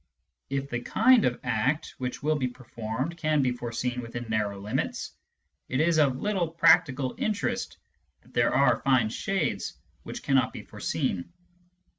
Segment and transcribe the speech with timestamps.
[0.49, 5.11] If the kind of act which will be performed can be foreseen within narrow limits,
[5.69, 7.77] it is of little practical interest
[8.23, 11.31] that there are fine shades which cannot be foreseen.